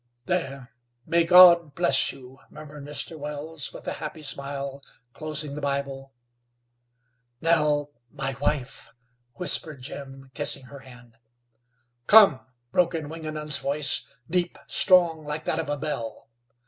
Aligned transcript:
"There! 0.25 0.73
May 1.05 1.25
God 1.25 1.75
bless 1.75 2.11
you!" 2.11 2.39
murmured 2.49 2.85
Mr. 2.85 3.19
Wells, 3.19 3.71
with 3.71 3.87
a 3.87 3.93
happy 4.01 4.23
smile, 4.23 4.81
closing 5.13 5.53
the 5.53 5.61
Bible. 5.61 6.11
"Nell, 7.39 7.91
my 8.09 8.35
wife!" 8.41 8.89
whispered 9.35 9.83
Jim, 9.83 10.31
kissing 10.33 10.63
her 10.65 10.79
hand. 10.79 11.17
"Come!" 12.07 12.43
broke 12.71 12.95
in 12.95 13.09
Wingenund's 13.09 13.59
voice, 13.59 14.09
deep, 14.27 14.57
strong, 14.65 15.23
like 15.23 15.45
that 15.45 15.59
of 15.59 15.69
a 15.69 15.77
bell. 15.77 16.27